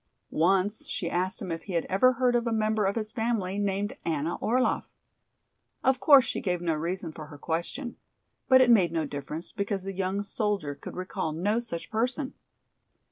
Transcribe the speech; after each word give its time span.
Once 0.31 0.87
she 0.87 1.07
asked 1.07 1.43
him 1.43 1.51
if 1.51 1.65
he 1.65 1.73
had 1.73 1.85
ever 1.85 2.13
heard 2.13 2.35
of 2.35 2.47
a 2.47 2.51
member 2.51 2.85
of 2.85 2.95
his 2.95 3.11
family 3.11 3.59
named 3.59 3.95
"Anna 4.03 4.33
Orlaff." 4.41 4.89
Of 5.83 5.99
course 5.99 6.25
she 6.25 6.41
gave 6.41 6.59
no 6.59 6.73
reason 6.73 7.11
for 7.11 7.27
her 7.27 7.37
question. 7.37 7.97
But 8.49 8.61
it 8.61 8.71
made 8.71 8.91
no 8.91 9.05
difference, 9.05 9.51
because 9.51 9.83
the 9.83 9.93
young 9.93 10.23
soldier 10.23 10.73
could 10.73 10.95
recall 10.95 11.33
no 11.33 11.59
such 11.59 11.91
person. 11.91 12.33